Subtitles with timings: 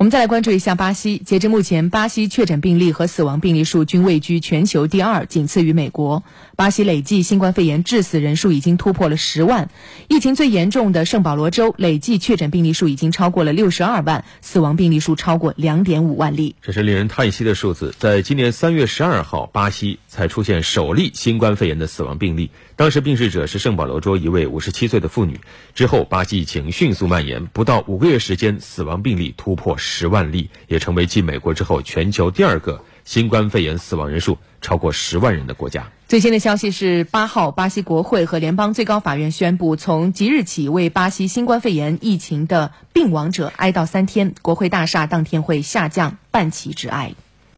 [0.00, 1.18] 我们再来关注一下巴西。
[1.18, 6.24] 截至目前，巴西确诊病例和死亡病例数均位居全球第二，仅次于美国。
[6.56, 9.68] 巴西累计新冠肺炎致死人数已经突破了十万。
[10.08, 16.56] 疫情最严重的圣保罗州累计确诊病例数已经超过了六十二万，死亡病例数超过两点五万例。
[16.62, 17.94] 这是令人叹息的数字。
[17.98, 25.38] 在今年三月十二号，巴西才出现首例新冠肺炎的死亡病例，当时病逝者是圣保罗州一位五十七岁的妇女。
[25.74, 29.76] 之后，巴西疫情迅速蔓延，不到五个月时间，死亡病例突破。
[29.76, 35.90] 十十万例，也成为继美国之后全球第二个新冠肺炎死亡人数超过十万人的国家。
[36.06, 47.14] 最新的消息是，八号，巴西国会和联邦最高法院宣布，从即日起为巴西新冠肺炎疫情的病亡者哀悼三天，国会大厦当天会下降半旗致哀。